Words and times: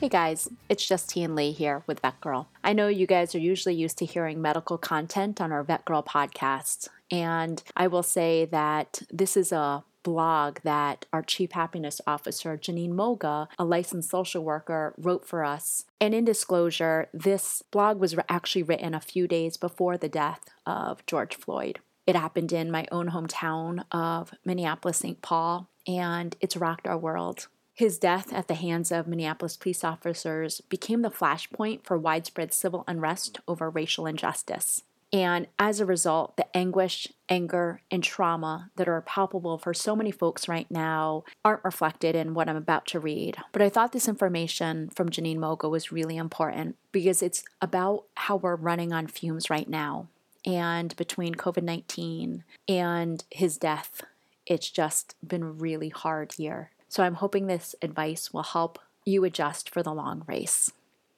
Hey 0.00 0.08
guys, 0.08 0.48
it's 0.68 0.86
Justine 0.86 1.34
Lee 1.34 1.50
here 1.50 1.82
with 1.88 2.02
VETgirl. 2.02 2.46
I 2.62 2.72
know 2.72 2.86
you 2.86 3.04
guys 3.04 3.34
are 3.34 3.40
usually 3.40 3.74
used 3.74 3.98
to 3.98 4.04
hearing 4.04 4.40
medical 4.40 4.78
content 4.78 5.40
on 5.40 5.50
our 5.50 5.64
VETgirl 5.64 6.06
podcast, 6.06 6.88
and 7.10 7.60
I 7.76 7.88
will 7.88 8.04
say 8.04 8.44
that 8.44 9.02
this 9.10 9.36
is 9.36 9.50
a 9.50 9.82
blog 10.04 10.60
that 10.62 11.06
our 11.12 11.22
Chief 11.22 11.50
Happiness 11.50 12.00
Officer, 12.06 12.56
Jeannine 12.56 12.94
Moga, 12.94 13.48
a 13.58 13.64
licensed 13.64 14.08
social 14.08 14.44
worker, 14.44 14.94
wrote 14.96 15.26
for 15.26 15.42
us. 15.42 15.84
And 16.00 16.14
in 16.14 16.24
disclosure, 16.24 17.08
this 17.12 17.64
blog 17.72 17.98
was 17.98 18.14
actually 18.28 18.62
written 18.62 18.94
a 18.94 19.00
few 19.00 19.26
days 19.26 19.56
before 19.56 19.98
the 19.98 20.08
death 20.08 20.44
of 20.64 21.04
George 21.06 21.34
Floyd. 21.34 21.80
It 22.06 22.14
happened 22.14 22.52
in 22.52 22.70
my 22.70 22.86
own 22.92 23.08
hometown 23.08 23.82
of 23.90 24.32
Minneapolis, 24.44 24.98
St. 24.98 25.20
Paul, 25.22 25.68
and 25.88 26.36
it's 26.40 26.56
rocked 26.56 26.86
our 26.86 26.96
world. 26.96 27.48
His 27.78 27.96
death 27.96 28.32
at 28.32 28.48
the 28.48 28.56
hands 28.56 28.90
of 28.90 29.06
Minneapolis 29.06 29.56
police 29.56 29.84
officers 29.84 30.60
became 30.62 31.02
the 31.02 31.12
flashpoint 31.12 31.84
for 31.84 31.96
widespread 31.96 32.52
civil 32.52 32.82
unrest 32.88 33.38
over 33.46 33.70
racial 33.70 34.04
injustice. 34.04 34.82
And 35.12 35.46
as 35.60 35.78
a 35.78 35.86
result, 35.86 36.36
the 36.36 36.56
anguish, 36.56 37.06
anger, 37.28 37.80
and 37.88 38.02
trauma 38.02 38.72
that 38.74 38.88
are 38.88 39.00
palpable 39.02 39.58
for 39.58 39.72
so 39.74 39.94
many 39.94 40.10
folks 40.10 40.48
right 40.48 40.68
now 40.68 41.22
aren't 41.44 41.62
reflected 41.62 42.16
in 42.16 42.34
what 42.34 42.48
I'm 42.48 42.56
about 42.56 42.84
to 42.88 42.98
read. 42.98 43.36
But 43.52 43.62
I 43.62 43.68
thought 43.68 43.92
this 43.92 44.08
information 44.08 44.90
from 44.90 45.08
Jeannine 45.08 45.38
Moga 45.38 45.68
was 45.68 45.92
really 45.92 46.16
important 46.16 46.74
because 46.90 47.22
it's 47.22 47.44
about 47.62 48.06
how 48.16 48.34
we're 48.34 48.56
running 48.56 48.92
on 48.92 49.06
fumes 49.06 49.50
right 49.50 49.68
now. 49.68 50.08
And 50.44 50.96
between 50.96 51.36
COVID 51.36 51.62
19 51.62 52.42
and 52.66 53.24
his 53.30 53.56
death, 53.56 54.02
it's 54.46 54.68
just 54.68 55.14
been 55.24 55.44
a 55.44 55.52
really 55.52 55.90
hard 55.90 56.36
year. 56.40 56.72
So 56.88 57.02
I'm 57.02 57.14
hoping 57.14 57.46
this 57.46 57.74
advice 57.82 58.32
will 58.32 58.42
help 58.42 58.78
you 59.04 59.24
adjust 59.24 59.70
for 59.70 59.82
the 59.82 59.92
long 59.92 60.24
race. 60.26 60.72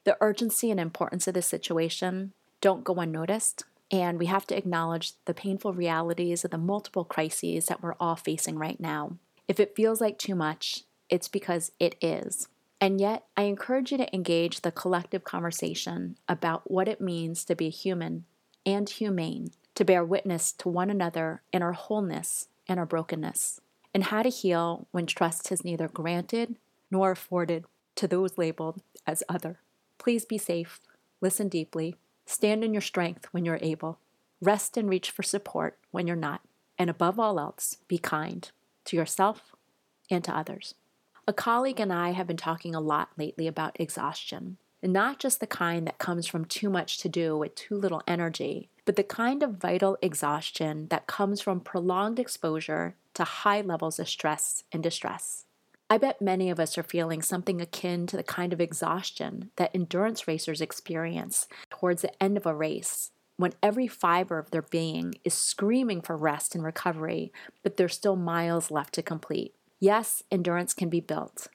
The 0.04 0.16
urgency 0.20 0.70
and 0.70 0.80
importance 0.80 1.28
of 1.28 1.34
this 1.34 1.46
situation 1.46 2.32
don't 2.60 2.84
go 2.84 2.94
unnoticed, 2.94 3.64
and 3.91 4.18
we 4.18 4.26
have 4.26 4.46
to 4.48 4.56
acknowledge 4.56 5.12
the 5.24 5.34
painful 5.34 5.72
realities 5.72 6.44
of 6.44 6.50
the 6.50 6.58
multiple 6.58 7.04
crises 7.04 7.66
that 7.66 7.82
we're 7.82 7.94
all 8.00 8.16
facing 8.16 8.56
right 8.56 8.80
now. 8.80 9.16
If 9.48 9.60
it 9.60 9.76
feels 9.76 10.00
like 10.00 10.18
too 10.18 10.34
much, 10.34 10.84
it's 11.08 11.28
because 11.28 11.72
it 11.78 11.96
is. 12.00 12.48
And 12.80 13.00
yet, 13.00 13.24
I 13.36 13.42
encourage 13.42 13.92
you 13.92 13.98
to 13.98 14.14
engage 14.14 14.60
the 14.60 14.72
collective 14.72 15.24
conversation 15.24 16.16
about 16.28 16.70
what 16.70 16.88
it 16.88 17.00
means 17.00 17.44
to 17.44 17.54
be 17.54 17.68
human 17.68 18.24
and 18.64 18.88
humane, 18.88 19.50
to 19.74 19.84
bear 19.84 20.04
witness 20.04 20.52
to 20.52 20.68
one 20.68 20.91
another 20.91 21.42
in 21.52 21.62
our 21.62 21.72
wholeness 21.72 22.48
and 22.66 22.78
our 22.78 22.86
brokenness 22.86 23.60
and 23.94 24.05
how 24.05 24.22
to 24.22 24.28
heal 24.28 24.86
when 24.91 25.06
trust 25.06 25.50
is 25.50 25.64
neither 25.64 25.88
granted 25.88 26.56
nor 26.91 27.10
afforded 27.10 27.64
to 27.97 28.06
those 28.08 28.38
labeled 28.38 28.82
as 29.06 29.22
other. 29.28 29.60
Please 29.98 30.24
be 30.24 30.38
safe, 30.38 30.80
listen 31.20 31.48
deeply, 31.48 31.97
stand 32.27 32.64
in 32.64 32.72
your 32.72 32.80
strength 32.80 33.27
when 33.32 33.44
you're 33.44 33.58
able, 33.60 33.98
rest 34.41 34.77
and 34.77 34.88
reach 34.88 35.10
for 35.10 35.22
support 35.22 35.78
when 35.91 36.06
you're 36.06 36.16
not, 36.16 36.41
and 36.78 36.88
above 36.88 37.19
all 37.19 37.38
else, 37.38 37.77
be 37.88 37.98
kind 37.98 38.50
to 38.84 38.97
yourself 38.97 39.55
and 40.10 40.25
to 40.25 40.36
others. 40.36 40.75
A 41.28 41.32
colleague 41.32 41.80
and 41.80 41.92
I 41.92 42.10
have 42.10 42.27
been 42.27 42.36
talking 42.36 42.75
a 42.75 42.80
lot 42.80 43.10
lately 43.16 43.47
about 43.47 43.78
exhaustion, 43.78 44.56
and 44.82 44.92
not 44.92 45.19
just 45.19 45.41
the 45.41 45.47
kind 45.47 45.86
that 45.86 45.98
comes 45.98 46.27
from 46.27 46.44
too 46.44 46.70
much 46.70 46.98
to 46.98 47.08
do 47.08 47.36
with 47.36 47.54
too 47.54 47.77
little 47.77 48.02
energy, 48.08 48.70
but 48.91 48.96
the 48.96 49.05
kind 49.05 49.44
of 49.44 49.52
vital 49.52 49.96
exhaustion 50.02 50.88
that 50.88 51.06
comes 51.06 51.41
from 51.41 51.60
prolonged 51.60 52.19
exposure 52.19 52.97
to 53.14 53.22
high 53.22 53.60
levels 53.60 54.00
of 54.00 54.08
stress 54.08 54.64
and 54.72 54.82
distress. 54.82 55.44
I 55.88 55.97
bet 55.97 56.20
many 56.20 56.50
of 56.50 56.58
us 56.58 56.76
are 56.76 56.82
feeling 56.82 57.22
something 57.22 57.60
akin 57.60 58.09
to 58.09 58.16
the 58.16 58.25
kind 58.25 58.53
of 58.53 58.60
exhaustion 58.60 59.53
that 59.54 59.70
endurance 59.72 60.26
racers 60.26 60.60
experience 60.60 61.47
towards 61.70 62.03
the 62.03 62.20
end 62.20 62.37
of 62.37 62.47
a 62.47 62.53
race, 62.53 63.12
when 63.37 63.53
every 63.62 63.87
fiber 63.87 64.41
of 64.41 64.50
their 64.50 64.62
being 64.62 65.14
is 65.22 65.34
screaming 65.34 66.00
for 66.00 66.16
rest 66.16 66.56
and 66.56 66.64
recovery, 66.64 67.32
but 67.62 67.76
there's 67.76 67.94
still 67.94 68.16
miles 68.16 68.72
left 68.72 68.93
to 68.94 69.04
complete. 69.04 69.54
Yes, 69.78 70.25
endurance 70.32 70.75
can 70.75 70.88
be 70.88 70.98
built, 70.98 71.47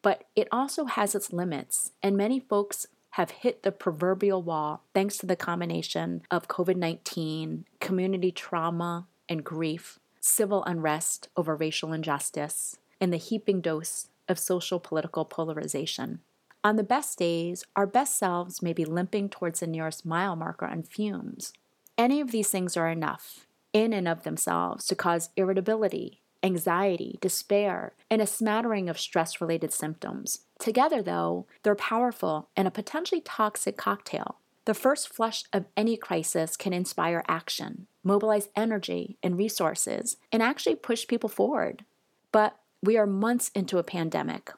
but 0.00 0.24
it 0.34 0.48
also 0.50 0.86
has 0.86 1.14
its 1.14 1.34
limits, 1.34 1.92
and 2.02 2.16
many 2.16 2.40
folks 2.40 2.86
have 3.10 3.30
hit 3.30 3.62
the 3.62 3.72
proverbial 3.72 4.42
wall 4.42 4.84
thanks 4.94 5.18
to 5.18 5.26
the 5.26 5.36
combination 5.36 6.22
of 6.30 6.48
COVID 6.48 6.76
19, 6.76 7.64
community 7.80 8.30
trauma, 8.30 9.06
and 9.28 9.44
grief 9.44 9.98
civil 10.20 10.64
unrest 10.64 11.28
over 11.36 11.56
racial 11.56 11.92
injustice, 11.92 12.78
and 13.00 13.12
the 13.12 13.16
heaping 13.16 13.60
dose 13.60 14.08
of 14.28 14.38
social 14.38 14.78
political 14.78 15.24
polarization. 15.24 16.20
On 16.64 16.76
the 16.76 16.82
best 16.82 17.18
days, 17.18 17.64
our 17.76 17.86
best 17.86 18.18
selves 18.18 18.62
may 18.62 18.72
be 18.72 18.84
limping 18.84 19.28
towards 19.28 19.60
the 19.60 19.66
nearest 19.66 20.04
mile 20.04 20.36
marker 20.36 20.66
on 20.66 20.82
fumes. 20.82 21.52
Any 21.96 22.20
of 22.20 22.30
these 22.30 22.50
things 22.50 22.76
are 22.76 22.88
enough, 22.88 23.46
in 23.72 23.92
and 23.92 24.08
of 24.08 24.24
themselves, 24.24 24.86
to 24.86 24.94
cause 24.94 25.30
irritability, 25.36 26.20
anxiety, 26.42 27.18
despair, 27.20 27.94
and 28.10 28.22
a 28.22 28.26
smattering 28.26 28.88
of 28.88 28.98
stress 28.98 29.40
related 29.40 29.72
symptoms. 29.72 30.40
Together, 30.58 31.02
though, 31.02 31.46
they're 31.62 31.74
powerful 31.74 32.48
and 32.56 32.68
a 32.68 32.72
potentially 32.72 33.20
toxic 33.20 33.76
cocktail. 33.76 34.38
The 34.64 34.74
first 34.74 35.08
flush 35.08 35.44
of 35.52 35.64
any 35.76 35.96
crisis 35.96 36.56
can 36.56 36.72
inspire 36.72 37.24
action, 37.26 37.86
mobilize 38.04 38.50
energy 38.54 39.16
and 39.22 39.38
resources, 39.38 40.18
and 40.30 40.42
actually 40.42 40.74
push 40.74 41.06
people 41.06 41.28
forward. 41.28 41.84
But 42.32 42.56
we 42.82 42.96
are 42.96 43.06
months 43.06 43.50
into 43.54 43.78
a 43.78 43.82
pandemic, 43.82 44.50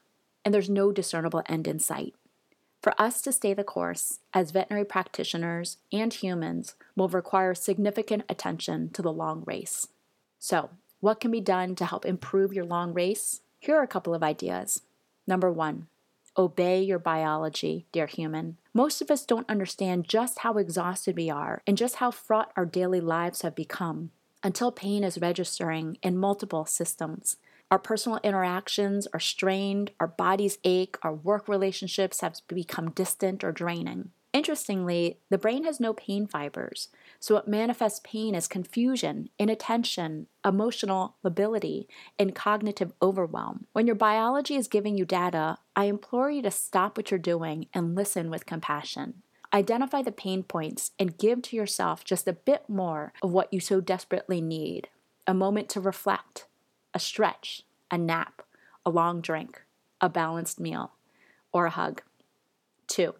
and 0.44 0.52
there's 0.52 0.68
no 0.68 0.91
discernible 0.91 1.42
end 1.47 1.68
in 1.68 1.78
sight. 1.78 2.14
For 2.82 2.98
us 3.00 3.20
to 3.22 3.32
stay 3.32 3.54
the 3.54 3.62
course 3.62 4.20
as 4.32 4.52
veterinary 4.52 4.86
practitioners 4.86 5.76
and 5.92 6.12
humans 6.12 6.74
will 6.97 7.08
require 7.08 7.54
significant 7.54 8.24
attention 8.28 8.91
to 8.91 9.02
the 9.02 9.12
long 9.12 9.44
race. 9.47 9.86
So, 10.38 10.70
what 11.00 11.19
can 11.19 11.31
be 11.31 11.41
done 11.41 11.75
to 11.77 11.87
help 11.87 12.05
improve 12.05 12.53
your 12.53 12.65
long 12.65 12.93
race? 12.93 13.41
Here 13.59 13.77
are 13.77 13.83
a 13.83 13.88
couple 13.88 14.15
of 14.15 14.22
ideas. 14.22 14.83
Number 15.27 15.50
one, 15.50 15.87
obey 16.37 16.83
your 16.83 16.99
biology, 16.99 17.87
dear 17.93 18.06
human. 18.06 18.59
Most 18.75 19.00
of 19.00 19.10
us 19.10 19.25
don't 19.25 19.49
understand 19.49 20.09
just 20.09 20.41
how 20.41 20.59
exhausted 20.59 21.16
we 21.16 21.31
are 21.31 21.62
and 21.66 21.77
just 21.77 21.97
how 21.97 22.10
fraught 22.10 22.53
our 22.56 22.66
daily 22.66 23.00
lives 23.00 23.43
have 23.43 23.55
become 23.55 24.10
until 24.43 24.72
pain 24.72 25.05
is 25.05 25.21
registering 25.21 25.99
in 26.03 26.16
multiple 26.16 26.65
systems. 26.65 27.37
Our 27.71 27.78
personal 27.78 28.19
interactions 28.25 29.06
are 29.12 29.21
strained, 29.21 29.93
our 30.00 30.09
bodies 30.09 30.59
ache, 30.65 30.97
our 31.03 31.15
work 31.15 31.49
relationships 31.49 32.21
have 32.21 32.37
become 32.49 32.91
distant 32.91 33.44
or 33.44 33.53
draining. 33.53 34.10
Interestingly, 34.32 35.18
the 35.28 35.38
brain 35.38 35.64
has 35.64 35.80
no 35.80 35.92
pain 35.92 36.28
fibers, 36.28 36.88
so 37.18 37.36
it 37.36 37.48
manifests 37.48 38.00
pain 38.04 38.36
as 38.36 38.46
confusion, 38.46 39.28
inattention, 39.41 40.28
emotional 40.44 41.16
lability, 41.24 41.88
and 42.16 42.34
cognitive 42.34 42.92
overwhelm. 43.02 43.66
When 43.72 43.86
your 43.86 43.96
biology 43.96 44.54
is 44.54 44.68
giving 44.68 44.96
you 44.96 45.04
data, 45.04 45.58
I 45.74 45.86
implore 45.86 46.30
you 46.30 46.42
to 46.42 46.50
stop 46.50 46.96
what 46.96 47.10
you're 47.10 47.18
doing 47.18 47.66
and 47.74 47.96
listen 47.96 48.30
with 48.30 48.46
compassion. 48.46 49.22
Identify 49.52 50.02
the 50.02 50.12
pain 50.12 50.44
points 50.44 50.92
and 50.97 51.18
give 51.18 51.42
to 51.42 51.56
yourself 51.56 52.04
just 52.04 52.28
a 52.28 52.32
bit 52.32 52.68
more 52.68 53.12
of 53.20 53.32
what 53.32 53.52
you 53.52 53.58
so 53.58 53.80
desperately 53.80 54.41
need 54.41 54.88
a 55.26 55.34
moment 55.34 55.68
to 55.68 55.80
reflect, 55.80 56.47
a 56.94 56.98
stretch, 56.98 57.62
a 57.91 57.98
nap, 57.98 58.42
a 58.86 58.91
long 58.91 59.20
drink, 59.20 59.62
a 60.00 60.08
balanced 60.08 60.58
meal, 60.58 60.92
or 61.52 61.66
a 61.66 61.70
hug. 61.70 62.02
Two, 62.86 63.14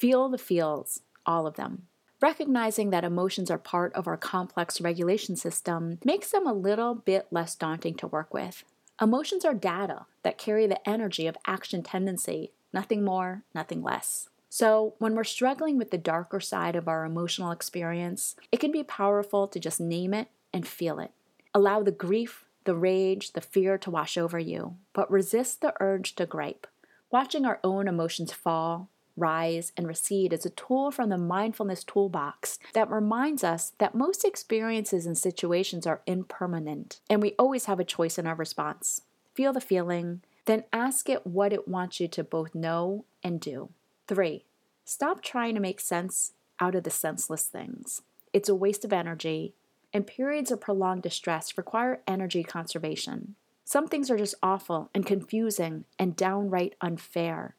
Feel 0.00 0.30
the 0.30 0.38
feels, 0.38 1.02
all 1.26 1.46
of 1.46 1.56
them. 1.56 1.82
Recognizing 2.22 2.88
that 2.88 3.04
emotions 3.04 3.50
are 3.50 3.58
part 3.58 3.92
of 3.92 4.06
our 4.06 4.16
complex 4.16 4.80
regulation 4.80 5.36
system 5.36 5.98
makes 6.02 6.30
them 6.30 6.46
a 6.46 6.54
little 6.54 6.94
bit 6.94 7.26
less 7.30 7.54
daunting 7.54 7.96
to 7.96 8.06
work 8.06 8.32
with. 8.32 8.64
Emotions 8.98 9.44
are 9.44 9.52
data 9.52 10.06
that 10.22 10.38
carry 10.38 10.66
the 10.66 10.88
energy 10.88 11.26
of 11.26 11.36
action 11.46 11.82
tendency, 11.82 12.50
nothing 12.72 13.04
more, 13.04 13.42
nothing 13.54 13.82
less. 13.82 14.30
So, 14.48 14.94
when 14.98 15.14
we're 15.14 15.24
struggling 15.24 15.76
with 15.76 15.90
the 15.90 15.98
darker 15.98 16.40
side 16.40 16.76
of 16.76 16.88
our 16.88 17.04
emotional 17.04 17.50
experience, 17.50 18.36
it 18.50 18.58
can 18.58 18.72
be 18.72 18.82
powerful 18.82 19.48
to 19.48 19.60
just 19.60 19.80
name 19.82 20.14
it 20.14 20.28
and 20.50 20.66
feel 20.66 20.98
it. 20.98 21.10
Allow 21.52 21.82
the 21.82 21.92
grief, 21.92 22.46
the 22.64 22.74
rage, 22.74 23.34
the 23.34 23.42
fear 23.42 23.76
to 23.76 23.90
wash 23.90 24.16
over 24.16 24.38
you, 24.38 24.76
but 24.94 25.10
resist 25.10 25.60
the 25.60 25.74
urge 25.78 26.14
to 26.14 26.24
gripe. 26.24 26.66
Watching 27.10 27.44
our 27.44 27.60
own 27.62 27.86
emotions 27.86 28.32
fall, 28.32 28.88
rise, 29.20 29.72
and 29.76 29.86
recede 29.86 30.32
is 30.32 30.46
a 30.46 30.50
tool 30.50 30.90
from 30.90 31.10
the 31.10 31.18
mindfulness 31.18 31.84
toolbox 31.84 32.58
that 32.74 32.90
reminds 32.90 33.44
us 33.44 33.72
that 33.78 33.94
most 33.94 34.24
experiences 34.24 35.06
and 35.06 35.16
situations 35.16 35.86
are 35.86 36.02
impermanent, 36.06 37.00
and 37.08 37.22
we 37.22 37.34
always 37.38 37.66
have 37.66 37.78
a 37.78 37.84
choice 37.84 38.18
in 38.18 38.26
our 38.26 38.34
response. 38.34 39.02
Feel 39.34 39.52
the 39.52 39.60
feeling, 39.60 40.22
then 40.46 40.64
ask 40.72 41.08
it 41.08 41.26
what 41.26 41.52
it 41.52 41.68
wants 41.68 42.00
you 42.00 42.08
to 42.08 42.24
both 42.24 42.54
know 42.54 43.04
and 43.22 43.40
do. 43.40 43.68
Three, 44.08 44.44
stop 44.84 45.22
trying 45.22 45.54
to 45.54 45.60
make 45.60 45.80
sense 45.80 46.32
out 46.58 46.74
of 46.74 46.84
the 46.84 46.90
senseless 46.90 47.44
things. 47.44 48.02
It's 48.32 48.48
a 48.48 48.54
waste 48.54 48.84
of 48.84 48.92
energy, 48.92 49.54
and 49.92 50.06
periods 50.06 50.50
of 50.50 50.60
prolonged 50.60 51.02
distress 51.02 51.56
require 51.56 52.00
energy 52.06 52.42
conservation. 52.42 53.34
Some 53.64 53.86
things 53.86 54.10
are 54.10 54.18
just 54.18 54.34
awful 54.42 54.90
and 54.92 55.06
confusing 55.06 55.84
and 55.98 56.16
downright 56.16 56.74
unfair. 56.80 57.54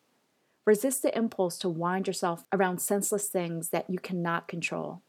Resist 0.66 1.02
the 1.02 1.18
impulse 1.18 1.58
to 1.60 1.69
wind 1.69 2.08
yourself 2.08 2.46
around 2.54 2.80
senseless 2.80 3.28
things 3.28 3.69
that 3.69 3.90
you 3.90 3.98
cannot 3.98 4.48
control, 4.48 5.02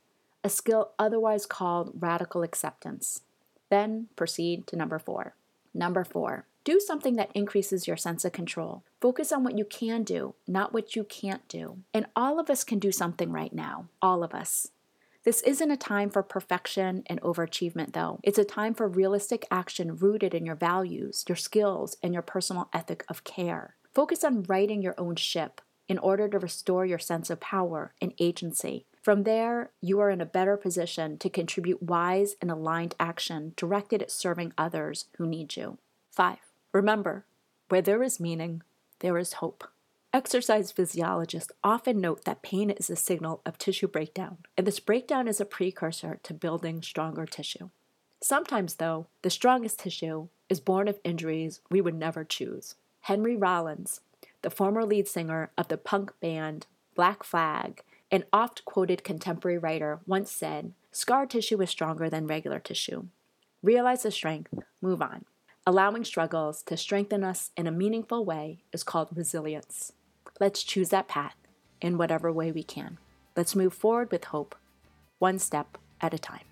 a 0.43 0.49
skill 0.49 0.93
otherwise 0.99 1.45
called 1.45 1.93
radical 1.99 2.43
acceptance. 2.43 3.21
Then 3.69 4.09
proceed 4.17 4.67
to 4.69 4.77
number 4.77 4.99
four. 4.99 5.35
Number 5.75 6.05
four, 6.05 6.47
do 6.65 6.81
something 6.81 7.17
that 7.17 7.31
increases 7.35 7.87
your 7.87 7.97
sense 7.97 8.25
of 8.25 8.33
control. 8.33 8.83
Focus 9.01 9.33
on 9.33 9.45
what 9.45 9.59
you 9.59 9.65
can 9.65 10.05
do, 10.05 10.35
not 10.47 10.73
what 10.73 10.95
you 10.95 11.05
can't 11.05 11.47
do. 11.49 11.79
And 11.93 12.07
all 12.15 12.39
of 12.39 12.49
us 12.49 12.65
can 12.65 12.79
do 12.79 12.93
something 12.93 13.33
right 13.33 13.53
now. 13.53 13.87
All 14.01 14.23
of 14.23 14.33
us. 14.33 14.69
This 15.25 15.43
isn't 15.43 15.71
a 15.71 15.77
time 15.77 16.11
for 16.11 16.23
perfection 16.23 17.05
and 17.07 17.21
overachievement, 17.21 17.93
though. 17.93 18.21
It's 18.23 18.39
a 18.39 18.45
time 18.45 18.75
for 18.75 18.89
realistic 18.89 19.47
action 19.51 19.97
rooted 19.97 20.35
in 20.35 20.45
your 20.47 20.57
values, 20.57 21.25
your 21.29 21.37
skills, 21.37 21.97
and 22.03 22.13
your 22.13 22.23
personal 22.23 22.69
ethic 22.73 23.05
of 23.09 23.23
care. 23.23 23.77
Focus 23.95 24.25
on 24.25 24.45
righting 24.45 24.81
your 24.81 24.95
own 24.97 25.17
ship 25.17 25.61
in 25.87 25.99
order 25.99 26.27
to 26.29 26.39
restore 26.39 26.87
your 26.87 26.99
sense 26.99 27.29
of 27.29 27.41
power 27.41 27.93
and 28.01 28.15
agency. 28.19 28.87
From 29.03 29.25
there, 29.25 29.71
you 29.81 30.01
are 30.01 30.11
in 30.11 30.21
a 30.21 30.27
better 30.27 30.57
position 30.57 31.19
to 31.19 31.29
contribute 31.29 31.83
wise 31.83 32.37
and 32.41 32.51
aligned 32.51 32.95
action 32.99 33.53
directed 33.57 34.01
at 34.01 34.11
serving 34.11 34.55
others 34.57 35.07
who 35.19 35.27
need 35.27 35.57
you. 35.57 35.79
5. 36.13 36.39
Remember, 36.73 37.27
where 37.69 37.83
there 37.83 38.03
is 38.03 38.21
meaning, 38.21 38.63
there 39.01 39.19
is 39.19 39.35
hope. 39.35 39.69
Exercise 40.15 40.71
physiologists 40.71 41.53
often 41.65 42.01
note 42.01 42.25
that 42.25 42.43
pain 42.43 42.71
is 42.71 42.89
a 42.89 42.97
signal 42.97 43.41
of 43.45 43.59
tissue 43.59 43.89
breakdown, 43.89 44.39
and 44.57 44.67
this 44.67 44.81
breakdown 44.81 45.27
is 45.27 45.41
a 45.41 45.45
precursor 45.45 46.19
to 46.23 46.33
building 46.33 46.81
stronger 46.83 47.27
tissue. 47.27 47.71
Sometimes, 48.23 48.77
though, 48.77 49.09
the 49.23 49.31
strongest 49.31 49.81
tissue 49.81 50.29
is 50.49 50.61
born 50.61 50.87
of 50.87 51.01
injuries 51.03 51.61
we 51.71 51.81
would 51.81 51.95
never 51.95 52.25
choose. 52.25 52.77
Henry 53.03 53.37
Rollins, 53.37 54.01
the 54.43 54.51
former 54.51 54.85
lead 54.85 55.09
singer 55.09 55.51
of 55.59 55.67
the 55.67 55.77
punk 55.77 56.13
band 56.21 56.67
Black 56.95 57.25
Flag, 57.25 57.83
an 58.13 58.25
oft 58.33 58.65
quoted 58.65 59.03
contemporary 59.03 59.59
writer, 59.59 60.01
once 60.07 60.31
said, 60.31 60.73
Scar 60.93 61.27
tissue 61.27 61.61
is 61.61 61.71
stronger 61.71 62.09
than 62.09 62.29
regular 62.29 62.61
tissue. 62.61 63.07
Realize 63.61 64.05
the 64.05 64.11
strength, 64.13 64.55
move 64.81 65.03
on. 65.03 65.25
Allowing 65.67 66.05
struggles 66.05 66.63
to 66.65 66.77
strengthen 66.77 67.25
us 67.25 67.51
in 67.57 67.67
a 67.67 67.73
meaningful 67.73 68.25
way 68.25 68.63
is 68.73 68.85
called 68.85 69.09
resilience. 69.15 69.93
Let's 70.39 70.63
choose 70.63 70.91
that 70.91 71.09
path 71.09 71.37
in 71.81 71.99
whatever 71.99 72.33
way 72.33 72.53
we 72.53 72.63
can. 72.63 72.99
Let's 73.37 73.57
move 73.57 73.75
forward 73.75 74.13
with 74.13 74.27
hope, 74.27 74.55
one 75.19 75.41
step 75.41 75.79
at 76.01 76.15
a 76.15 76.19
time. 76.19 76.52